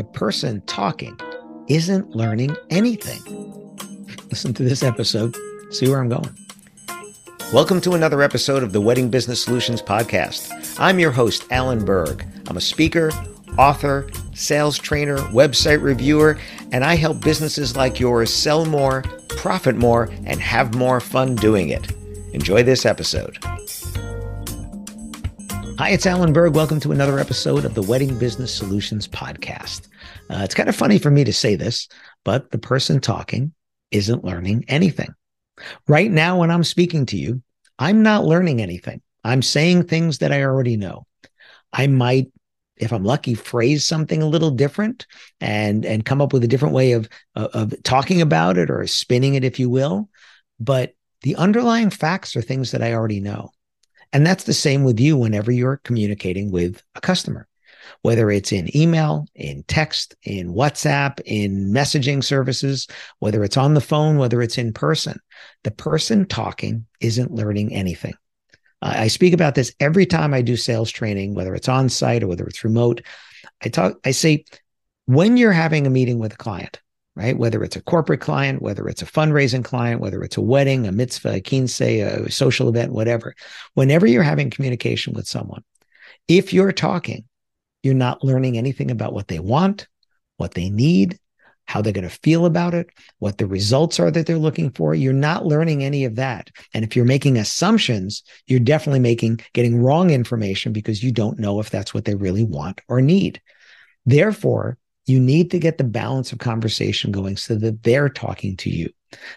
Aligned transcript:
The 0.00 0.04
person 0.04 0.62
talking 0.62 1.14
isn't 1.68 2.16
learning 2.16 2.56
anything. 2.70 3.20
Listen 4.30 4.54
to 4.54 4.62
this 4.62 4.82
episode, 4.82 5.36
see 5.68 5.90
where 5.90 6.00
I'm 6.00 6.08
going. 6.08 6.34
Welcome 7.52 7.82
to 7.82 7.92
another 7.92 8.22
episode 8.22 8.62
of 8.62 8.72
the 8.72 8.80
Wedding 8.80 9.10
Business 9.10 9.44
Solutions 9.44 9.82
Podcast. 9.82 10.74
I'm 10.80 10.98
your 10.98 11.10
host, 11.10 11.44
Alan 11.50 11.84
Berg. 11.84 12.24
I'm 12.48 12.56
a 12.56 12.62
speaker, 12.62 13.10
author, 13.58 14.08
sales 14.32 14.78
trainer, 14.78 15.18
website 15.18 15.82
reviewer, 15.82 16.38
and 16.72 16.82
I 16.82 16.94
help 16.94 17.20
businesses 17.20 17.76
like 17.76 18.00
yours 18.00 18.32
sell 18.32 18.64
more, 18.64 19.02
profit 19.28 19.76
more, 19.76 20.08
and 20.24 20.40
have 20.40 20.74
more 20.74 21.00
fun 21.00 21.34
doing 21.34 21.68
it. 21.68 21.92
Enjoy 22.32 22.62
this 22.62 22.86
episode. 22.86 23.36
Hi, 25.76 25.90
it's 25.90 26.06
Alan 26.06 26.32
Berg. 26.32 26.54
Welcome 26.54 26.80
to 26.80 26.92
another 26.92 27.18
episode 27.18 27.66
of 27.66 27.74
the 27.74 27.82
Wedding 27.82 28.18
Business 28.18 28.54
Solutions 28.54 29.06
Podcast. 29.06 29.89
Uh, 30.28 30.42
it's 30.44 30.54
kind 30.54 30.68
of 30.68 30.76
funny 30.76 30.98
for 30.98 31.10
me 31.10 31.24
to 31.24 31.32
say 31.32 31.56
this, 31.56 31.88
but 32.24 32.50
the 32.50 32.58
person 32.58 33.00
talking 33.00 33.52
isn't 33.90 34.24
learning 34.24 34.64
anything. 34.68 35.14
Right 35.88 36.10
now, 36.10 36.38
when 36.38 36.50
I'm 36.50 36.64
speaking 36.64 37.06
to 37.06 37.16
you, 37.16 37.42
I'm 37.78 38.02
not 38.02 38.24
learning 38.24 38.60
anything. 38.60 39.02
I'm 39.24 39.42
saying 39.42 39.84
things 39.84 40.18
that 40.18 40.32
I 40.32 40.42
already 40.42 40.76
know. 40.76 41.06
I 41.72 41.86
might, 41.86 42.32
if 42.76 42.92
I'm 42.92 43.04
lucky, 43.04 43.34
phrase 43.34 43.84
something 43.84 44.22
a 44.22 44.28
little 44.28 44.50
different 44.50 45.06
and 45.40 45.84
and 45.84 46.04
come 46.04 46.22
up 46.22 46.32
with 46.32 46.44
a 46.44 46.48
different 46.48 46.74
way 46.74 46.92
of 46.92 47.08
of 47.34 47.74
talking 47.82 48.22
about 48.22 48.56
it 48.56 48.70
or 48.70 48.86
spinning 48.86 49.34
it, 49.34 49.44
if 49.44 49.58
you 49.58 49.68
will. 49.68 50.08
But 50.58 50.94
the 51.22 51.36
underlying 51.36 51.90
facts 51.90 52.34
are 52.36 52.42
things 52.42 52.70
that 52.70 52.82
I 52.82 52.94
already 52.94 53.20
know. 53.20 53.50
And 54.12 54.26
that's 54.26 54.44
the 54.44 54.54
same 54.54 54.82
with 54.82 54.98
you 54.98 55.16
whenever 55.16 55.52
you're 55.52 55.80
communicating 55.84 56.50
with 56.50 56.82
a 56.94 57.00
customer 57.00 57.46
whether 58.02 58.30
it's 58.30 58.52
in 58.52 58.74
email, 58.76 59.26
in 59.34 59.62
text, 59.64 60.14
in 60.22 60.54
WhatsApp, 60.54 61.20
in 61.24 61.70
messaging 61.72 62.24
services, 62.24 62.86
whether 63.18 63.44
it's 63.44 63.56
on 63.56 63.74
the 63.74 63.80
phone, 63.80 64.16
whether 64.16 64.40
it's 64.40 64.58
in 64.58 64.72
person. 64.72 65.18
The 65.64 65.70
person 65.70 66.26
talking 66.26 66.86
isn't 67.00 67.32
learning 67.32 67.74
anything. 67.74 68.14
I 68.82 69.08
speak 69.08 69.34
about 69.34 69.54
this 69.54 69.74
every 69.78 70.06
time 70.06 70.32
I 70.32 70.40
do 70.40 70.56
sales 70.56 70.90
training, 70.90 71.34
whether 71.34 71.54
it's 71.54 71.68
on 71.68 71.90
site 71.90 72.22
or 72.22 72.28
whether 72.28 72.46
it's 72.46 72.64
remote. 72.64 73.02
I 73.62 73.68
talk, 73.68 73.98
I 74.06 74.12
say, 74.12 74.44
when 75.04 75.36
you're 75.36 75.52
having 75.52 75.86
a 75.86 75.90
meeting 75.90 76.18
with 76.18 76.32
a 76.32 76.38
client, 76.38 76.80
right? 77.14 77.36
Whether 77.36 77.62
it's 77.62 77.76
a 77.76 77.82
corporate 77.82 78.22
client, 78.22 78.62
whether 78.62 78.88
it's 78.88 79.02
a 79.02 79.06
fundraising 79.06 79.64
client, 79.64 80.00
whether 80.00 80.22
it's 80.22 80.38
a 80.38 80.40
wedding, 80.40 80.86
a 80.86 80.92
mitzvah, 80.92 81.34
a 81.34 81.40
quince, 81.42 81.78
a 81.82 82.30
social 82.30 82.68
event, 82.70 82.92
whatever, 82.92 83.34
whenever 83.74 84.06
you're 84.06 84.22
having 84.22 84.48
communication 84.48 85.12
with 85.12 85.26
someone, 85.26 85.62
if 86.28 86.54
you're 86.54 86.72
talking, 86.72 87.24
you're 87.82 87.94
not 87.94 88.24
learning 88.24 88.58
anything 88.58 88.90
about 88.90 89.12
what 89.12 89.28
they 89.28 89.38
want, 89.38 89.88
what 90.36 90.54
they 90.54 90.70
need, 90.70 91.18
how 91.70 91.80
they're 91.80 91.92
going 91.92 92.08
to 92.08 92.18
feel 92.22 92.46
about 92.46 92.74
it, 92.74 92.90
what 93.20 93.38
the 93.38 93.46
results 93.46 94.00
are 94.00 94.10
that 94.10 94.26
they're 94.26 94.38
looking 94.38 94.70
for. 94.72 94.92
You're 94.92 95.12
not 95.12 95.46
learning 95.46 95.84
any 95.84 96.04
of 96.04 96.16
that. 96.16 96.50
And 96.74 96.84
if 96.84 96.96
you're 96.96 97.04
making 97.04 97.36
assumptions, 97.36 98.24
you're 98.46 98.58
definitely 98.58 98.98
making 98.98 99.40
getting 99.52 99.80
wrong 99.80 100.10
information 100.10 100.72
because 100.72 101.02
you 101.02 101.12
don't 101.12 101.38
know 101.38 101.60
if 101.60 101.70
that's 101.70 101.94
what 101.94 102.04
they 102.04 102.16
really 102.16 102.42
want 102.42 102.80
or 102.88 103.00
need. 103.00 103.40
Therefore, 104.04 104.78
you 105.06 105.20
need 105.20 105.52
to 105.52 105.60
get 105.60 105.78
the 105.78 105.84
balance 105.84 106.32
of 106.32 106.38
conversation 106.38 107.12
going 107.12 107.36
so 107.36 107.54
that 107.54 107.84
they're 107.84 108.08
talking 108.08 108.56
to 108.58 108.70
you. 108.70 108.90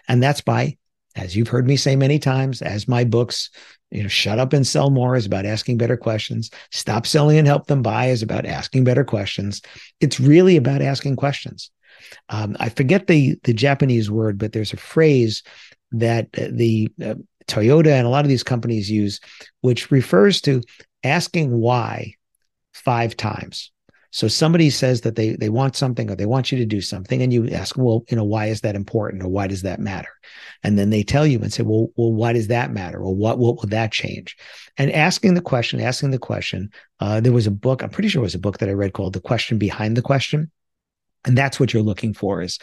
And 0.08 0.22
that's 0.22 0.40
by, 0.40 0.76
as 1.16 1.36
you've 1.36 1.48
heard 1.48 1.66
me 1.66 1.76
say 1.76 1.96
many 1.96 2.18
times, 2.18 2.62
as 2.62 2.88
my 2.88 3.04
books 3.04 3.50
you 3.90 4.02
know, 4.02 4.08
shut 4.08 4.40
up 4.40 4.52
and 4.52 4.66
sell 4.66 4.90
more 4.90 5.14
is 5.14 5.24
about 5.24 5.46
asking 5.46 5.78
better 5.78 5.96
questions. 5.96 6.50
Stop 6.72 7.06
selling 7.06 7.38
and 7.38 7.46
help 7.46 7.68
them 7.68 7.80
buy 7.80 8.06
is 8.06 8.22
about 8.22 8.44
asking 8.44 8.82
better 8.82 9.04
questions. 9.04 9.62
It's 10.00 10.18
really 10.18 10.56
about 10.56 10.82
asking 10.82 11.14
questions. 11.14 11.70
Um, 12.28 12.56
I 12.58 12.70
forget 12.70 13.06
the 13.06 13.38
the 13.44 13.54
Japanese 13.54 14.10
word, 14.10 14.36
but 14.36 14.52
there's 14.52 14.72
a 14.72 14.78
phrase 14.78 15.44
that 15.92 16.32
the 16.32 16.88
uh, 17.02 17.14
Toyota 17.46 17.92
and 17.92 18.06
a 18.06 18.10
lot 18.10 18.24
of 18.24 18.28
these 18.28 18.42
companies 18.42 18.90
use, 18.90 19.20
which 19.60 19.92
refers 19.92 20.40
to 20.42 20.60
asking 21.04 21.52
why 21.52 22.14
five 22.72 23.16
times. 23.16 23.70
So 24.14 24.28
somebody 24.28 24.70
says 24.70 25.00
that 25.00 25.16
they 25.16 25.30
they 25.34 25.48
want 25.48 25.74
something 25.74 26.08
or 26.08 26.14
they 26.14 26.24
want 26.24 26.52
you 26.52 26.58
to 26.58 26.64
do 26.64 26.80
something, 26.80 27.20
and 27.20 27.32
you 27.32 27.48
ask, 27.48 27.76
well, 27.76 28.04
you 28.08 28.16
know, 28.16 28.22
why 28.22 28.46
is 28.46 28.60
that 28.60 28.76
important 28.76 29.24
or 29.24 29.28
why 29.28 29.48
does 29.48 29.62
that 29.62 29.80
matter? 29.80 30.08
And 30.62 30.78
then 30.78 30.90
they 30.90 31.02
tell 31.02 31.26
you 31.26 31.40
and 31.40 31.52
say, 31.52 31.64
well, 31.64 31.88
well, 31.96 32.12
why 32.12 32.32
does 32.32 32.46
that 32.46 32.72
matter? 32.72 33.00
Or 33.00 33.12
what 33.12 33.40
what 33.40 33.56
will 33.56 33.68
that 33.70 33.90
change? 33.90 34.36
And 34.78 34.92
asking 34.92 35.34
the 35.34 35.40
question, 35.40 35.80
asking 35.80 36.12
the 36.12 36.20
question. 36.20 36.70
Uh, 37.00 37.18
there 37.18 37.32
was 37.32 37.48
a 37.48 37.50
book, 37.50 37.82
I'm 37.82 37.90
pretty 37.90 38.08
sure 38.08 38.20
it 38.20 38.22
was 38.22 38.36
a 38.36 38.38
book 38.38 38.58
that 38.58 38.68
I 38.68 38.72
read 38.72 38.92
called 38.92 39.14
"The 39.14 39.20
Question 39.20 39.58
Behind 39.58 39.96
the 39.96 40.02
Question." 40.02 40.52
And 41.24 41.36
that's 41.36 41.58
what 41.58 41.74
you're 41.74 41.82
looking 41.82 42.14
for 42.14 42.40
is 42.40 42.60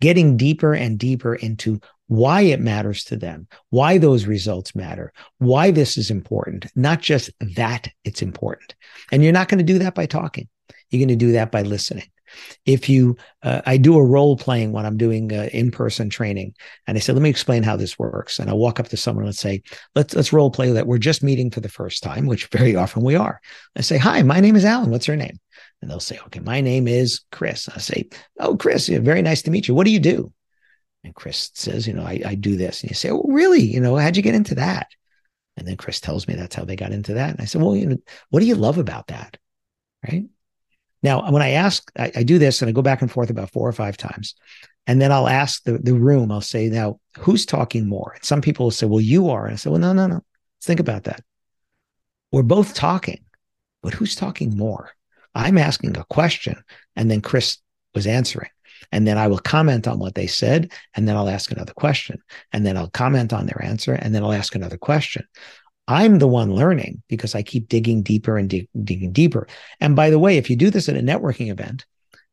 getting 0.00 0.38
deeper 0.38 0.72
and 0.72 0.98
deeper 0.98 1.34
into 1.34 1.80
why 2.06 2.42
it 2.42 2.60
matters 2.60 3.04
to 3.04 3.16
them, 3.18 3.46
why 3.68 3.98
those 3.98 4.24
results 4.24 4.74
matter, 4.74 5.12
why 5.36 5.70
this 5.70 5.98
is 5.98 6.10
important, 6.10 6.64
not 6.74 7.02
just 7.02 7.30
that 7.40 7.88
it's 8.04 8.22
important. 8.22 8.74
And 9.12 9.22
you're 9.22 9.34
not 9.34 9.48
going 9.48 9.58
to 9.58 9.72
do 9.72 9.80
that 9.80 9.94
by 9.94 10.06
talking. 10.06 10.48
You're 10.90 11.00
going 11.00 11.18
to 11.18 11.26
do 11.26 11.32
that 11.32 11.50
by 11.50 11.62
listening. 11.62 12.10
If 12.66 12.88
you, 12.88 13.16
uh, 13.42 13.62
I 13.64 13.76
do 13.76 13.96
a 13.96 14.04
role 14.04 14.36
playing 14.36 14.72
when 14.72 14.84
I'm 14.84 14.96
doing 14.96 15.32
uh, 15.32 15.48
in 15.52 15.70
person 15.70 16.10
training, 16.10 16.54
and 16.86 16.96
I 16.96 17.00
say, 17.00 17.12
let 17.12 17.22
me 17.22 17.30
explain 17.30 17.62
how 17.62 17.76
this 17.76 17.96
works. 17.96 18.40
And 18.40 18.50
I 18.50 18.54
walk 18.54 18.80
up 18.80 18.88
to 18.88 18.96
someone 18.96 19.24
and 19.24 19.36
say, 19.36 19.62
let's 19.94 20.14
let's 20.16 20.32
role 20.32 20.50
play 20.50 20.72
that 20.72 20.86
we're 20.86 20.98
just 20.98 21.22
meeting 21.22 21.50
for 21.50 21.60
the 21.60 21.68
first 21.68 22.02
time, 22.02 22.26
which 22.26 22.46
very 22.46 22.74
often 22.74 23.04
we 23.04 23.14
are. 23.14 23.40
I 23.76 23.82
say, 23.82 23.98
hi, 23.98 24.22
my 24.22 24.40
name 24.40 24.56
is 24.56 24.64
Alan. 24.64 24.90
What's 24.90 25.06
your 25.06 25.16
name? 25.16 25.38
And 25.80 25.90
they'll 25.90 26.00
say, 26.00 26.18
okay, 26.26 26.40
my 26.40 26.60
name 26.60 26.88
is 26.88 27.20
Chris. 27.30 27.68
I 27.68 27.78
say, 27.78 28.08
oh, 28.40 28.56
Chris, 28.56 28.88
very 28.88 29.22
nice 29.22 29.42
to 29.42 29.50
meet 29.50 29.68
you. 29.68 29.74
What 29.74 29.84
do 29.84 29.92
you 29.92 30.00
do? 30.00 30.32
And 31.04 31.14
Chris 31.14 31.50
says, 31.54 31.86
you 31.86 31.92
know, 31.92 32.04
I, 32.04 32.20
I 32.24 32.34
do 32.34 32.56
this. 32.56 32.80
And 32.80 32.90
you 32.90 32.94
say, 32.94 33.10
oh, 33.10 33.24
really? 33.28 33.62
You 33.62 33.80
know, 33.80 33.94
how'd 33.96 34.16
you 34.16 34.22
get 34.22 34.34
into 34.34 34.56
that? 34.56 34.88
And 35.56 35.68
then 35.68 35.76
Chris 35.76 36.00
tells 36.00 36.26
me 36.26 36.34
that's 36.34 36.56
how 36.56 36.64
they 36.64 36.74
got 36.74 36.92
into 36.92 37.14
that. 37.14 37.30
And 37.30 37.40
I 37.40 37.44
said, 37.44 37.62
well, 37.62 37.76
you 37.76 37.86
know, 37.86 37.98
what 38.30 38.40
do 38.40 38.46
you 38.46 38.56
love 38.56 38.78
about 38.78 39.08
that? 39.08 39.36
Right. 40.02 40.24
Now, 41.04 41.30
when 41.30 41.42
I 41.42 41.50
ask, 41.50 41.92
I, 41.98 42.10
I, 42.16 42.22
do 42.22 42.38
this 42.38 42.62
and 42.62 42.68
I 42.70 42.72
go 42.72 42.80
back 42.80 43.02
and 43.02 43.12
forth 43.12 43.28
about 43.28 43.50
four 43.50 43.68
or 43.68 43.72
five 43.72 43.98
times. 43.98 44.34
And 44.86 45.02
then 45.02 45.12
I'll 45.12 45.28
ask 45.28 45.62
the, 45.62 45.76
the 45.76 45.92
room, 45.92 46.32
I'll 46.32 46.40
say, 46.40 46.70
now, 46.70 46.98
who's 47.18 47.44
talking 47.44 47.86
more? 47.86 48.12
And 48.14 48.24
some 48.24 48.40
people 48.40 48.66
will 48.66 48.70
say, 48.70 48.86
well, 48.86 49.02
you 49.02 49.28
are. 49.28 49.44
And 49.44 49.52
I 49.52 49.56
say, 49.56 49.68
well, 49.68 49.78
no, 49.78 49.92
no, 49.92 50.06
no. 50.06 50.14
Let's 50.14 50.66
think 50.66 50.80
about 50.80 51.04
that. 51.04 51.22
We're 52.32 52.42
both 52.42 52.72
talking, 52.72 53.22
but 53.82 53.92
who's 53.92 54.16
talking 54.16 54.56
more? 54.56 54.92
I'm 55.34 55.58
asking 55.58 55.94
a 55.98 56.04
question, 56.04 56.56
and 56.96 57.10
then 57.10 57.20
Chris 57.20 57.58
was 57.94 58.06
answering. 58.06 58.50
And 58.90 59.06
then 59.06 59.18
I 59.18 59.28
will 59.28 59.38
comment 59.38 59.86
on 59.86 59.98
what 59.98 60.14
they 60.14 60.26
said, 60.26 60.72
and 60.94 61.06
then 61.06 61.16
I'll 61.16 61.28
ask 61.28 61.50
another 61.50 61.74
question. 61.74 62.22
And 62.52 62.64
then 62.64 62.78
I'll 62.78 62.90
comment 62.90 63.34
on 63.34 63.44
their 63.44 63.62
answer, 63.62 63.92
and 63.92 64.14
then 64.14 64.24
I'll 64.24 64.32
ask 64.32 64.54
another 64.54 64.78
question. 64.78 65.26
I'm 65.86 66.18
the 66.18 66.28
one 66.28 66.54
learning 66.54 67.02
because 67.08 67.34
I 67.34 67.42
keep 67.42 67.68
digging 67.68 68.02
deeper 68.02 68.38
and 68.38 68.48
dig- 68.48 68.68
digging 68.82 69.12
deeper. 69.12 69.46
And 69.80 69.94
by 69.94 70.10
the 70.10 70.18
way, 70.18 70.38
if 70.38 70.48
you 70.48 70.56
do 70.56 70.70
this 70.70 70.88
at 70.88 70.96
a 70.96 71.00
networking 71.00 71.50
event, 71.50 71.84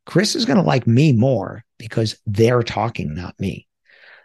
Chris 0.06 0.36
is 0.36 0.46
going 0.46 0.58
to 0.58 0.64
like 0.64 0.88
me 0.88 1.12
more 1.12 1.64
because 1.78 2.18
they're 2.26 2.64
talking, 2.64 3.14
not 3.14 3.40
me. 3.40 3.68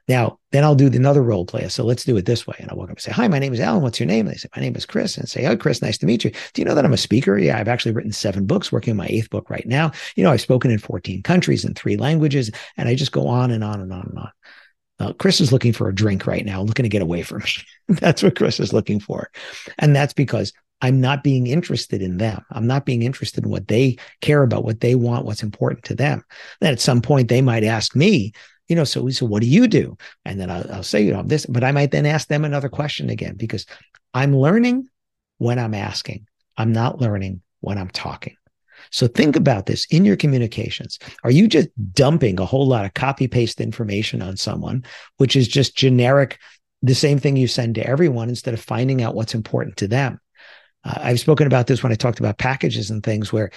Now, 0.08 0.38
then 0.52 0.62
I'll 0.62 0.76
do 0.76 0.86
another 0.86 1.22
role 1.22 1.44
play. 1.44 1.68
So 1.68 1.84
let's 1.84 2.04
do 2.04 2.16
it 2.16 2.26
this 2.26 2.46
way. 2.46 2.54
And 2.60 2.70
I'll 2.70 2.76
walk 2.76 2.90
up 2.90 2.96
and 2.96 3.00
say, 3.00 3.10
Hi, 3.10 3.26
my 3.26 3.40
name 3.40 3.52
is 3.52 3.58
Alan. 3.58 3.82
What's 3.82 3.98
your 3.98 4.06
name? 4.06 4.26
And 4.26 4.34
they 4.34 4.38
say, 4.38 4.48
My 4.54 4.62
name 4.62 4.76
is 4.76 4.86
Chris. 4.86 5.16
And 5.16 5.24
I 5.24 5.26
say, 5.26 5.46
Oh, 5.46 5.56
Chris, 5.56 5.82
nice 5.82 5.98
to 5.98 6.06
meet 6.06 6.22
you. 6.22 6.30
Do 6.30 6.62
you 6.62 6.64
know 6.64 6.76
that 6.76 6.84
I'm 6.84 6.92
a 6.92 6.98
speaker? 6.98 7.36
Yeah, 7.36 7.58
I've 7.58 7.68
actually 7.68 7.92
written 7.92 8.12
seven 8.12 8.46
books, 8.46 8.70
working 8.70 8.92
on 8.92 8.98
my 8.98 9.08
eighth 9.08 9.30
book 9.30 9.50
right 9.50 9.66
now. 9.66 9.90
You 10.14 10.22
know, 10.22 10.30
I've 10.30 10.40
spoken 10.40 10.70
in 10.70 10.78
14 10.78 11.22
countries 11.24 11.64
in 11.64 11.74
three 11.74 11.96
languages, 11.96 12.52
and 12.76 12.88
I 12.88 12.94
just 12.94 13.10
go 13.10 13.26
on 13.26 13.50
and 13.50 13.64
on 13.64 13.80
and 13.80 13.92
on 13.92 14.06
and 14.06 14.18
on. 14.18 14.30
Uh, 14.98 15.12
Chris 15.12 15.40
is 15.40 15.52
looking 15.52 15.72
for 15.72 15.88
a 15.88 15.94
drink 15.94 16.26
right 16.26 16.44
now, 16.44 16.62
looking 16.62 16.84
to 16.84 16.88
get 16.88 17.02
away 17.02 17.22
from 17.22 17.38
me. 17.38 17.50
that's 17.88 18.22
what 18.22 18.36
Chris 18.36 18.60
is 18.60 18.72
looking 18.72 19.00
for. 19.00 19.30
And 19.78 19.94
that's 19.94 20.14
because 20.14 20.52
I'm 20.80 21.00
not 21.00 21.22
being 21.24 21.46
interested 21.46 22.02
in 22.02 22.18
them. 22.18 22.44
I'm 22.50 22.66
not 22.66 22.86
being 22.86 23.02
interested 23.02 23.44
in 23.44 23.50
what 23.50 23.68
they 23.68 23.96
care 24.20 24.42
about, 24.42 24.64
what 24.64 24.80
they 24.80 24.94
want, 24.94 25.24
what's 25.24 25.42
important 25.42 25.84
to 25.84 25.94
them. 25.94 26.24
Then 26.60 26.72
at 26.72 26.80
some 26.80 27.02
point 27.02 27.28
they 27.28 27.42
might 27.42 27.64
ask 27.64 27.94
me, 27.96 28.32
you 28.68 28.76
know, 28.76 28.84
so, 28.84 29.08
so 29.10 29.26
what 29.26 29.42
do 29.42 29.48
you 29.48 29.68
do? 29.68 29.96
And 30.24 30.40
then 30.40 30.50
I'll, 30.50 30.70
I'll 30.72 30.82
say, 30.82 31.02
you 31.02 31.12
know, 31.12 31.22
this, 31.22 31.46
but 31.46 31.64
I 31.64 31.72
might 31.72 31.92
then 31.92 32.06
ask 32.06 32.28
them 32.28 32.44
another 32.44 32.68
question 32.68 33.10
again 33.10 33.36
because 33.36 33.64
I'm 34.12 34.36
learning 34.36 34.88
when 35.38 35.58
I'm 35.58 35.74
asking. 35.74 36.26
I'm 36.56 36.72
not 36.72 37.00
learning 37.00 37.42
when 37.60 37.78
I'm 37.78 37.90
talking. 37.90 38.36
So 38.90 39.06
think 39.06 39.36
about 39.36 39.66
this 39.66 39.86
in 39.86 40.04
your 40.04 40.16
communications. 40.16 40.98
Are 41.24 41.30
you 41.30 41.48
just 41.48 41.68
dumping 41.92 42.40
a 42.40 42.46
whole 42.46 42.66
lot 42.66 42.84
of 42.84 42.94
copy 42.94 43.26
paste 43.26 43.60
information 43.60 44.22
on 44.22 44.36
someone, 44.36 44.84
which 45.16 45.36
is 45.36 45.48
just 45.48 45.76
generic, 45.76 46.38
the 46.82 46.94
same 46.94 47.18
thing 47.18 47.36
you 47.36 47.48
send 47.48 47.74
to 47.76 47.86
everyone 47.86 48.28
instead 48.28 48.54
of 48.54 48.60
finding 48.60 49.02
out 49.02 49.14
what's 49.14 49.34
important 49.34 49.76
to 49.78 49.88
them? 49.88 50.20
Uh, 50.84 50.98
I've 51.02 51.20
spoken 51.20 51.46
about 51.46 51.66
this 51.66 51.82
when 51.82 51.92
I 51.92 51.96
talked 51.96 52.20
about 52.20 52.38
packages 52.38 52.90
and 52.90 53.02
things 53.02 53.32
where 53.32 53.50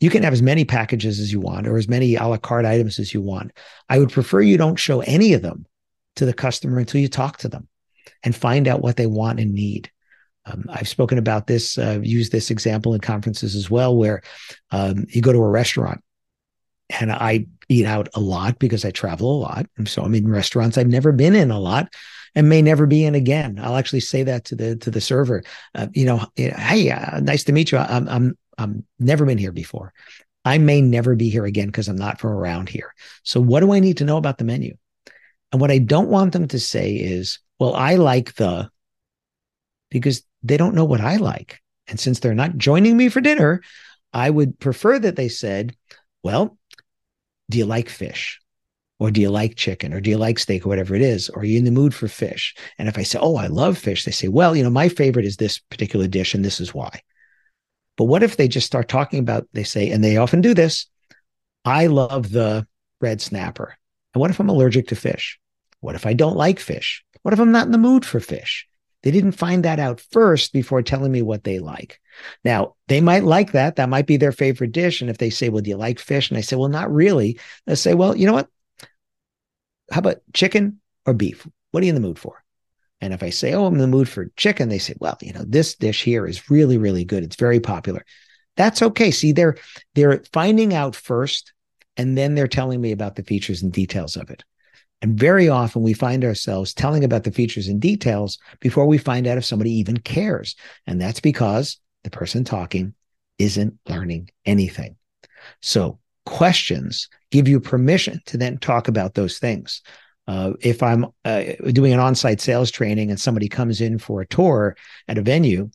you 0.00 0.10
can 0.10 0.22
have 0.22 0.32
as 0.32 0.42
many 0.42 0.64
packages 0.64 1.18
as 1.20 1.32
you 1.32 1.40
want 1.40 1.66
or 1.66 1.76
as 1.76 1.88
many 1.88 2.16
a 2.16 2.26
la 2.26 2.36
carte 2.36 2.66
items 2.66 2.98
as 2.98 3.14
you 3.14 3.22
want. 3.22 3.52
I 3.88 3.98
would 3.98 4.12
prefer 4.12 4.40
you 4.40 4.58
don't 4.58 4.76
show 4.76 5.00
any 5.00 5.32
of 5.32 5.42
them 5.42 5.66
to 6.16 6.26
the 6.26 6.34
customer 6.34 6.78
until 6.78 7.00
you 7.00 7.08
talk 7.08 7.38
to 7.38 7.48
them 7.48 7.68
and 8.22 8.34
find 8.34 8.68
out 8.68 8.82
what 8.82 8.96
they 8.96 9.06
want 9.06 9.40
and 9.40 9.54
need. 9.54 9.90
Um, 10.46 10.66
I've 10.68 10.88
spoken 10.88 11.18
about 11.18 11.46
this, 11.46 11.78
uh, 11.78 12.00
used 12.02 12.32
this 12.32 12.50
example 12.50 12.94
in 12.94 13.00
conferences 13.00 13.54
as 13.54 13.70
well, 13.70 13.96
where 13.96 14.22
um, 14.70 15.06
you 15.08 15.22
go 15.22 15.32
to 15.32 15.38
a 15.38 15.48
restaurant 15.48 16.02
and 16.90 17.10
I 17.10 17.46
eat 17.68 17.86
out 17.86 18.08
a 18.14 18.20
lot 18.20 18.58
because 18.58 18.84
I 18.84 18.90
travel 18.90 19.36
a 19.36 19.40
lot. 19.40 19.66
And 19.76 19.88
so 19.88 20.02
I'm 20.02 20.14
in 20.14 20.28
restaurants 20.28 20.76
I've 20.76 20.86
never 20.86 21.12
been 21.12 21.34
in 21.34 21.50
a 21.50 21.58
lot 21.58 21.92
and 22.34 22.48
may 22.48 22.62
never 22.62 22.86
be 22.86 23.04
in 23.04 23.14
again. 23.14 23.58
I'll 23.62 23.76
actually 23.76 24.00
say 24.00 24.22
that 24.24 24.44
to 24.46 24.56
the 24.56 24.76
to 24.76 24.90
the 24.90 25.00
server. 25.00 25.42
Uh, 25.74 25.86
you 25.92 26.04
know, 26.04 26.26
hey, 26.36 26.90
uh, 26.90 27.20
nice 27.20 27.44
to 27.44 27.52
meet 27.52 27.72
you. 27.72 27.78
I'm 27.78 28.08
I'm 28.08 28.38
I'm 28.58 28.84
never 28.98 29.24
been 29.24 29.38
here 29.38 29.52
before. 29.52 29.92
I 30.44 30.58
may 30.58 30.82
never 30.82 31.14
be 31.14 31.30
here 31.30 31.46
again 31.46 31.68
because 31.68 31.88
I'm 31.88 31.96
not 31.96 32.20
from 32.20 32.32
around 32.32 32.68
here. 32.68 32.94
So 33.22 33.40
what 33.40 33.60
do 33.60 33.72
I 33.72 33.80
need 33.80 33.98
to 33.98 34.04
know 34.04 34.18
about 34.18 34.38
the 34.38 34.44
menu? 34.44 34.76
And 35.52 35.60
what 35.60 35.70
I 35.70 35.78
don't 35.78 36.08
want 36.08 36.32
them 36.32 36.48
to 36.48 36.58
say 36.58 36.96
is, 36.96 37.38
well, 37.58 37.74
I 37.74 37.94
like 37.94 38.34
the 38.34 38.68
because 39.90 40.22
they 40.44 40.56
don't 40.56 40.74
know 40.74 40.84
what 40.84 41.00
I 41.00 41.16
like. 41.16 41.60
And 41.88 41.98
since 41.98 42.20
they're 42.20 42.34
not 42.34 42.56
joining 42.56 42.96
me 42.96 43.08
for 43.08 43.20
dinner, 43.20 43.62
I 44.12 44.30
would 44.30 44.58
prefer 44.60 44.98
that 44.98 45.16
they 45.16 45.28
said, 45.28 45.74
well, 46.22 46.56
do 47.50 47.58
you 47.58 47.66
like 47.66 47.88
fish? 47.88 48.40
Or 49.00 49.10
do 49.10 49.20
you 49.20 49.30
like 49.30 49.56
chicken? 49.56 49.92
Or 49.92 50.00
do 50.00 50.10
you 50.10 50.18
like 50.18 50.38
steak 50.38 50.64
or 50.64 50.68
whatever 50.68 50.94
it 50.94 51.02
is? 51.02 51.28
Or 51.28 51.42
are 51.42 51.44
you 51.44 51.58
in 51.58 51.64
the 51.64 51.70
mood 51.70 51.94
for 51.94 52.06
fish? 52.06 52.54
And 52.78 52.88
if 52.88 52.96
I 52.96 53.02
say, 53.02 53.18
oh, 53.20 53.36
I 53.36 53.48
love 53.48 53.76
fish, 53.76 54.04
they 54.04 54.12
say, 54.12 54.28
well, 54.28 54.54
you 54.54 54.62
know, 54.62 54.70
my 54.70 54.88
favorite 54.88 55.24
is 55.24 55.36
this 55.36 55.58
particular 55.58 56.06
dish 56.06 56.32
and 56.34 56.44
this 56.44 56.60
is 56.60 56.72
why. 56.72 57.02
But 57.96 58.04
what 58.04 58.22
if 58.22 58.36
they 58.36 58.48
just 58.48 58.66
start 58.66 58.88
talking 58.88 59.18
about, 59.18 59.48
they 59.52 59.64
say, 59.64 59.90
and 59.90 60.02
they 60.02 60.16
often 60.16 60.40
do 60.40 60.54
this, 60.54 60.86
I 61.64 61.86
love 61.86 62.30
the 62.30 62.66
red 63.00 63.20
snapper. 63.20 63.76
And 64.14 64.20
what 64.20 64.30
if 64.30 64.38
I'm 64.38 64.48
allergic 64.48 64.88
to 64.88 64.96
fish? 64.96 65.38
What 65.80 65.96
if 65.96 66.06
I 66.06 66.12
don't 66.12 66.36
like 66.36 66.60
fish? 66.60 67.04
What 67.22 67.34
if 67.34 67.40
I'm 67.40 67.52
not 67.52 67.66
in 67.66 67.72
the 67.72 67.78
mood 67.78 68.04
for 68.06 68.20
fish? 68.20 68.66
They 69.04 69.10
didn't 69.10 69.32
find 69.32 69.66
that 69.66 69.78
out 69.78 70.00
first 70.00 70.54
before 70.54 70.80
telling 70.80 71.12
me 71.12 71.20
what 71.20 71.44
they 71.44 71.58
like. 71.58 72.00
Now, 72.42 72.74
they 72.88 73.02
might 73.02 73.22
like 73.22 73.52
that. 73.52 73.76
That 73.76 73.90
might 73.90 74.06
be 74.06 74.16
their 74.16 74.32
favorite 74.32 74.72
dish. 74.72 75.02
And 75.02 75.10
if 75.10 75.18
they 75.18 75.28
say, 75.28 75.50
Well, 75.50 75.60
do 75.60 75.68
you 75.68 75.76
like 75.76 75.98
fish? 75.98 76.30
And 76.30 76.38
I 76.38 76.40
say, 76.40 76.56
Well, 76.56 76.70
not 76.70 76.90
really. 76.90 77.38
They 77.66 77.74
say, 77.74 77.92
Well, 77.92 78.16
you 78.16 78.26
know 78.26 78.32
what? 78.32 78.48
How 79.92 79.98
about 79.98 80.22
chicken 80.32 80.80
or 81.04 81.12
beef? 81.12 81.46
What 81.70 81.82
are 81.82 81.84
you 81.86 81.90
in 81.90 81.94
the 81.96 82.00
mood 82.00 82.18
for? 82.18 82.42
And 83.02 83.12
if 83.12 83.22
I 83.22 83.28
say, 83.28 83.52
Oh, 83.52 83.66
I'm 83.66 83.74
in 83.74 83.80
the 83.80 83.86
mood 83.86 84.08
for 84.08 84.30
chicken, 84.38 84.70
they 84.70 84.78
say, 84.78 84.94
Well, 84.98 85.18
you 85.20 85.34
know, 85.34 85.44
this 85.46 85.74
dish 85.74 86.02
here 86.02 86.26
is 86.26 86.48
really, 86.48 86.78
really 86.78 87.04
good. 87.04 87.22
It's 87.22 87.36
very 87.36 87.60
popular. 87.60 88.06
That's 88.56 88.80
okay. 88.80 89.10
See, 89.10 89.32
they're 89.32 89.58
they're 89.94 90.22
finding 90.32 90.72
out 90.72 90.96
first, 90.96 91.52
and 91.98 92.16
then 92.16 92.34
they're 92.34 92.48
telling 92.48 92.80
me 92.80 92.92
about 92.92 93.16
the 93.16 93.22
features 93.22 93.62
and 93.62 93.70
details 93.70 94.16
of 94.16 94.30
it. 94.30 94.44
And 95.04 95.20
very 95.20 95.50
often 95.50 95.82
we 95.82 95.92
find 95.92 96.24
ourselves 96.24 96.72
telling 96.72 97.04
about 97.04 97.24
the 97.24 97.30
features 97.30 97.68
and 97.68 97.78
details 97.78 98.38
before 98.60 98.86
we 98.86 98.96
find 98.96 99.26
out 99.26 99.36
if 99.36 99.44
somebody 99.44 99.70
even 99.72 99.98
cares. 99.98 100.56
And 100.86 100.98
that's 100.98 101.20
because 101.20 101.78
the 102.04 102.10
person 102.10 102.42
talking 102.42 102.94
isn't 103.38 103.78
learning 103.86 104.30
anything. 104.46 104.96
So 105.60 105.98
questions 106.24 107.10
give 107.30 107.48
you 107.48 107.60
permission 107.60 108.22
to 108.24 108.38
then 108.38 108.56
talk 108.56 108.88
about 108.88 109.12
those 109.12 109.38
things. 109.38 109.82
Uh, 110.26 110.54
if 110.62 110.82
I'm 110.82 111.04
uh, 111.26 111.42
doing 111.66 111.92
an 111.92 112.00
on-site 112.00 112.40
sales 112.40 112.70
training 112.70 113.10
and 113.10 113.20
somebody 113.20 113.50
comes 113.50 113.82
in 113.82 113.98
for 113.98 114.22
a 114.22 114.26
tour 114.26 114.74
at 115.06 115.18
a 115.18 115.22
venue, 115.22 115.68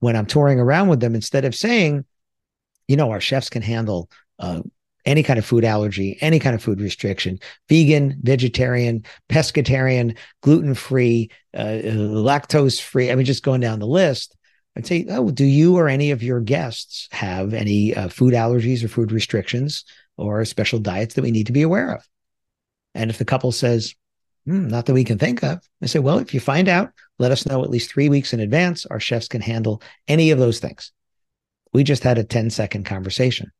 when 0.00 0.16
I'm 0.16 0.26
touring 0.26 0.60
around 0.60 0.88
with 0.88 1.00
them, 1.00 1.14
instead 1.14 1.46
of 1.46 1.54
saying, 1.54 2.04
you 2.88 2.96
know, 2.98 3.10
our 3.10 3.22
chefs 3.22 3.48
can 3.48 3.62
handle 3.62 4.10
uh, 4.38 4.60
any 5.06 5.22
kind 5.22 5.38
of 5.38 5.46
food 5.46 5.64
allergy, 5.64 6.18
any 6.20 6.38
kind 6.38 6.54
of 6.54 6.62
food 6.62 6.80
restriction, 6.80 7.38
vegan, 7.68 8.18
vegetarian, 8.22 9.04
pescatarian, 9.28 10.16
gluten 10.42 10.74
free, 10.74 11.30
uh, 11.54 11.80
lactose 11.84 12.80
free. 12.80 13.10
I 13.10 13.14
mean, 13.14 13.24
just 13.24 13.44
going 13.44 13.60
down 13.60 13.78
the 13.78 13.86
list. 13.86 14.36
I'd 14.76 14.86
say, 14.86 15.06
oh, 15.08 15.30
do 15.30 15.44
you 15.44 15.78
or 15.78 15.88
any 15.88 16.10
of 16.10 16.22
your 16.22 16.40
guests 16.40 17.08
have 17.12 17.54
any 17.54 17.94
uh, 17.94 18.08
food 18.08 18.34
allergies 18.34 18.84
or 18.84 18.88
food 18.88 19.10
restrictions 19.10 19.84
or 20.18 20.44
special 20.44 20.80
diets 20.80 21.14
that 21.14 21.22
we 21.22 21.30
need 21.30 21.46
to 21.46 21.52
be 21.52 21.62
aware 21.62 21.94
of? 21.94 22.06
And 22.94 23.08
if 23.08 23.16
the 23.16 23.24
couple 23.24 23.52
says, 23.52 23.94
mm, 24.46 24.68
not 24.68 24.84
that 24.84 24.92
we 24.92 25.04
can 25.04 25.16
think 25.16 25.42
of, 25.42 25.60
I 25.82 25.86
say, 25.86 25.98
well, 25.98 26.18
if 26.18 26.34
you 26.34 26.40
find 26.40 26.68
out, 26.68 26.90
let 27.18 27.32
us 27.32 27.46
know 27.46 27.64
at 27.64 27.70
least 27.70 27.90
three 27.90 28.10
weeks 28.10 28.34
in 28.34 28.40
advance. 28.40 28.84
Our 28.84 29.00
chefs 29.00 29.28
can 29.28 29.40
handle 29.40 29.80
any 30.08 30.30
of 30.30 30.38
those 30.38 30.58
things. 30.58 30.92
We 31.72 31.82
just 31.82 32.02
had 32.02 32.18
a 32.18 32.24
10 32.24 32.50
second 32.50 32.84
conversation. 32.84 33.52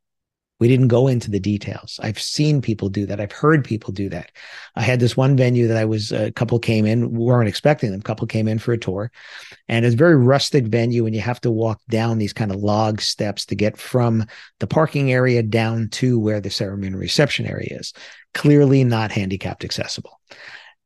We 0.59 0.69
didn't 0.69 0.89
go 0.89 1.07
into 1.07 1.31
the 1.31 1.41
details. 1.41 2.01
I've 2.03 2.19
seen 2.19 2.63
people 2.63 2.89
do 2.89 3.05
that. 3.07 3.21
I've 3.21 3.33
heard 3.33 3.65
people 3.65 3.93
do 3.93 4.09
that. 4.09 4.33
I 4.75 4.83
had 4.83 5.01
this 5.01 5.17
one 5.17 5.37
venue 5.37 5.69
that 5.69 5.77
I 5.77 5.85
was, 5.85 6.13
a 6.13 6.33
couple 6.33 6.59
came 6.59 6.87
in, 6.87 7.13
weren't 7.13 7.49
expecting 7.49 7.91
them. 7.91 8.01
A 8.01 8.03
couple 8.05 8.27
came 8.27 8.49
in 8.49 8.59
for 8.59 8.73
a 8.73 8.79
tour 8.79 9.11
and 9.69 9.85
it's 9.85 9.95
a 9.95 9.99
very 9.99 10.17
rustic 10.17 10.67
venue 10.67 11.05
and 11.05 11.15
you 11.15 11.21
have 11.21 11.41
to 11.43 11.51
walk 11.51 11.81
down 11.91 12.19
these 12.19 12.33
kind 12.33 12.51
of 12.51 12.59
log 12.59 13.01
steps 13.01 13.45
to 13.47 13.55
get 13.55 13.77
from 13.77 14.25
the 14.61 14.67
parking 14.67 15.13
area 15.13 15.43
down 15.43 15.89
to 15.91 16.19
where 16.19 16.41
the 16.41 16.51
ceremony 16.51 16.97
reception 16.97 17.47
area 17.47 17.69
is. 17.79 17.93
Clearly 18.33 18.85
not 18.85 19.13
handicapped 19.13 19.65
accessible 19.65 20.21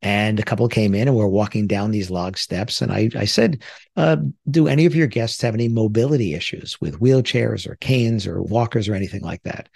and 0.01 0.39
a 0.39 0.43
couple 0.43 0.67
came 0.67 0.95
in 0.95 1.07
and 1.07 1.15
we're 1.15 1.27
walking 1.27 1.67
down 1.67 1.91
these 1.91 2.09
log 2.09 2.37
steps. 2.37 2.81
And 2.81 2.91
i, 2.91 3.09
I 3.15 3.25
said 3.25 3.61
uh, 3.95 4.17
do 4.49 4.67
any 4.67 4.85
of 4.85 4.95
your 4.95 5.07
guests 5.07 5.41
have 5.41 5.53
any 5.53 5.67
mobility 5.67 6.33
issues 6.33 6.79
with 6.81 6.99
wheelchairs 6.99 7.67
or 7.67 7.75
canes 7.75 8.25
or 8.25 8.41
walkers 8.41 8.87
or 8.87 8.95
anything 8.95 9.21
like 9.21 9.43
that? 9.43 9.69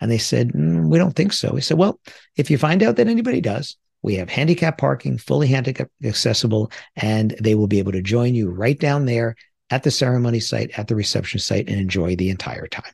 And 0.00 0.10
they 0.10 0.18
said 0.18 0.52
mm, 0.52 0.88
we 0.88 0.98
don't 0.98 1.14
think 1.16 1.32
so. 1.32 1.52
We 1.52 1.60
said 1.60 1.78
well 1.78 2.00
if 2.36 2.50
you 2.50 2.58
find 2.58 2.82
out 2.82 2.96
that 2.96 3.08
anybody 3.08 3.40
does 3.40 3.76
we 4.02 4.14
have 4.14 4.30
handicap 4.30 4.78
parking 4.78 5.18
fully 5.18 5.48
handicap 5.48 5.88
accessible 6.04 6.72
and 6.96 7.34
they 7.40 7.54
will 7.54 7.66
be 7.66 7.78
able 7.78 7.92
to 7.92 8.02
join 8.02 8.34
you 8.34 8.48
right 8.50 8.78
down 8.78 9.04
there 9.04 9.36
at 9.70 9.82
the 9.82 9.90
ceremony 9.90 10.40
site 10.40 10.70
at 10.78 10.88
the 10.88 10.96
reception 10.96 11.38
site 11.38 11.68
and 11.68 11.80
enjoy 11.80 12.16
the 12.16 12.30
entire 12.30 12.66
time. 12.66 12.92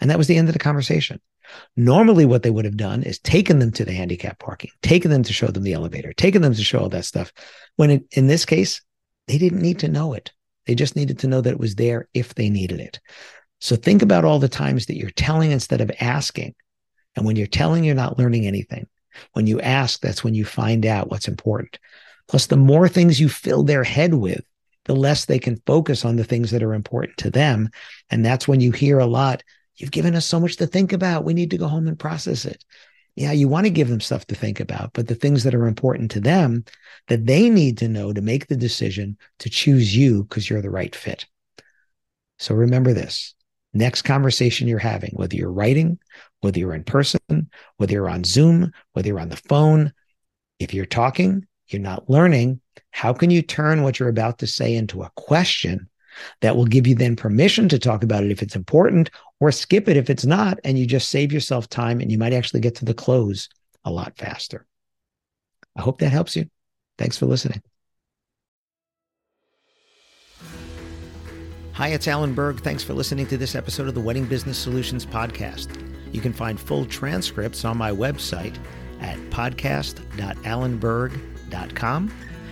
And 0.00 0.10
that 0.10 0.18
was 0.18 0.26
the 0.26 0.36
end 0.36 0.48
of 0.48 0.52
the 0.52 0.58
conversation 0.58 1.20
Normally, 1.76 2.24
what 2.24 2.42
they 2.42 2.50
would 2.50 2.64
have 2.64 2.76
done 2.76 3.02
is 3.02 3.18
taken 3.18 3.58
them 3.58 3.72
to 3.72 3.84
the 3.84 3.92
handicap 3.92 4.38
parking, 4.38 4.70
taken 4.82 5.10
them 5.10 5.22
to 5.22 5.32
show 5.32 5.48
them 5.48 5.62
the 5.62 5.72
elevator, 5.72 6.12
taken 6.12 6.42
them 6.42 6.54
to 6.54 6.64
show 6.64 6.80
all 6.80 6.88
that 6.90 7.04
stuff. 7.04 7.32
When 7.76 7.90
it, 7.90 8.04
in 8.12 8.26
this 8.26 8.44
case, 8.44 8.82
they 9.26 9.38
didn't 9.38 9.62
need 9.62 9.78
to 9.80 9.88
know 9.88 10.14
it. 10.14 10.32
They 10.66 10.74
just 10.74 10.96
needed 10.96 11.20
to 11.20 11.28
know 11.28 11.40
that 11.40 11.52
it 11.52 11.60
was 11.60 11.76
there 11.76 12.08
if 12.14 12.34
they 12.34 12.50
needed 12.50 12.80
it. 12.80 13.00
So 13.60 13.76
think 13.76 14.02
about 14.02 14.24
all 14.24 14.38
the 14.38 14.48
times 14.48 14.86
that 14.86 14.96
you're 14.96 15.10
telling 15.10 15.50
instead 15.50 15.80
of 15.80 15.90
asking. 16.00 16.54
And 17.16 17.24
when 17.24 17.36
you're 17.36 17.46
telling, 17.46 17.84
you're 17.84 17.94
not 17.94 18.18
learning 18.18 18.46
anything. 18.46 18.86
When 19.32 19.46
you 19.46 19.60
ask, 19.60 20.00
that's 20.00 20.22
when 20.22 20.34
you 20.34 20.44
find 20.44 20.86
out 20.86 21.10
what's 21.10 21.28
important. 21.28 21.78
Plus, 22.28 22.46
the 22.46 22.56
more 22.56 22.88
things 22.88 23.18
you 23.18 23.28
fill 23.28 23.62
their 23.64 23.82
head 23.82 24.14
with, 24.14 24.44
the 24.84 24.94
less 24.94 25.24
they 25.24 25.38
can 25.38 25.62
focus 25.66 26.04
on 26.04 26.16
the 26.16 26.24
things 26.24 26.50
that 26.50 26.62
are 26.62 26.74
important 26.74 27.16
to 27.18 27.30
them. 27.30 27.70
And 28.10 28.24
that's 28.24 28.46
when 28.46 28.60
you 28.60 28.72
hear 28.72 28.98
a 28.98 29.06
lot 29.06 29.42
You've 29.78 29.90
given 29.90 30.14
us 30.14 30.26
so 30.26 30.38
much 30.38 30.56
to 30.56 30.66
think 30.66 30.92
about. 30.92 31.24
We 31.24 31.34
need 31.34 31.50
to 31.52 31.58
go 31.58 31.68
home 31.68 31.88
and 31.88 31.98
process 31.98 32.44
it. 32.44 32.64
Yeah, 33.16 33.32
you 33.32 33.48
want 33.48 33.66
to 33.66 33.70
give 33.70 33.88
them 33.88 34.00
stuff 34.00 34.26
to 34.26 34.34
think 34.34 34.60
about, 34.60 34.92
but 34.92 35.08
the 35.08 35.14
things 35.14 35.42
that 35.42 35.54
are 35.54 35.66
important 35.66 36.10
to 36.12 36.20
them 36.20 36.64
that 37.08 37.26
they 37.26 37.50
need 37.50 37.78
to 37.78 37.88
know 37.88 38.12
to 38.12 38.20
make 38.20 38.46
the 38.46 38.56
decision 38.56 39.16
to 39.40 39.50
choose 39.50 39.96
you 39.96 40.22
because 40.24 40.48
you're 40.48 40.62
the 40.62 40.70
right 40.70 40.94
fit. 40.94 41.26
So 42.38 42.54
remember 42.54 42.92
this 42.92 43.34
next 43.74 44.02
conversation 44.02 44.68
you're 44.68 44.78
having, 44.78 45.10
whether 45.14 45.34
you're 45.34 45.50
writing, 45.52 45.98
whether 46.42 46.58
you're 46.58 46.74
in 46.74 46.84
person, 46.84 47.50
whether 47.76 47.92
you're 47.92 48.08
on 48.08 48.22
Zoom, 48.24 48.72
whether 48.92 49.08
you're 49.08 49.20
on 49.20 49.30
the 49.30 49.36
phone, 49.36 49.92
If 50.58 50.74
you're 50.74 50.86
talking, 50.86 51.46
you're 51.68 51.82
not 51.82 52.10
learning. 52.10 52.60
How 52.90 53.12
can 53.12 53.30
you 53.30 53.42
turn 53.42 53.82
what 53.82 53.98
you're 53.98 54.08
about 54.08 54.38
to 54.38 54.46
say 54.46 54.74
into 54.74 55.02
a 55.02 55.10
question 55.16 55.88
that 56.40 56.56
will 56.56 56.66
give 56.66 56.86
you 56.86 56.94
then 56.94 57.16
permission 57.16 57.68
to 57.68 57.78
talk 57.78 58.02
about 58.02 58.24
it 58.24 58.30
if 58.30 58.42
it's 58.42 58.56
important 58.56 59.10
or 59.40 59.52
skip 59.52 59.88
it 59.88 59.96
if 59.96 60.10
it's 60.10 60.26
not? 60.26 60.58
And 60.64 60.78
you 60.78 60.86
just 60.86 61.10
save 61.10 61.32
yourself 61.32 61.68
time 61.68 62.00
and 62.00 62.10
you 62.10 62.18
might 62.18 62.32
actually 62.32 62.60
get 62.60 62.76
to 62.76 62.84
the 62.84 62.94
close 62.94 63.48
a 63.84 63.90
lot 63.90 64.16
faster. 64.16 64.66
I 65.76 65.82
hope 65.82 66.00
that 66.00 66.10
helps 66.10 66.36
you. 66.36 66.46
Thanks 66.98 67.16
for 67.16 67.26
listening. 67.26 67.62
Hi, 71.72 71.88
it's 71.88 72.08
Alan 72.08 72.34
Berg. 72.34 72.62
Thanks 72.62 72.82
for 72.82 72.92
listening 72.92 73.26
to 73.28 73.36
this 73.36 73.54
episode 73.54 73.86
of 73.86 73.94
the 73.94 74.00
Wedding 74.00 74.24
Business 74.24 74.58
Solutions 74.58 75.06
Podcast. 75.06 75.80
You 76.12 76.20
can 76.20 76.32
find 76.32 76.58
full 76.58 76.84
transcripts 76.84 77.64
on 77.64 77.78
my 77.78 77.92
website 77.92 78.56
at 79.00 79.16
podcast.alanberg.com. 79.30 82.12